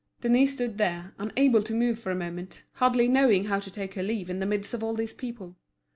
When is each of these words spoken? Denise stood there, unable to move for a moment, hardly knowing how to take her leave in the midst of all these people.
Denise 0.21 0.53
stood 0.53 0.79
there, 0.79 1.13
unable 1.19 1.61
to 1.61 1.75
move 1.75 1.99
for 1.99 2.09
a 2.09 2.15
moment, 2.15 2.63
hardly 2.77 3.07
knowing 3.07 3.45
how 3.45 3.59
to 3.59 3.69
take 3.69 3.93
her 3.93 4.01
leave 4.01 4.31
in 4.31 4.39
the 4.39 4.47
midst 4.47 4.73
of 4.73 4.81
all 4.83 4.95
these 4.95 5.13
people. 5.13 5.57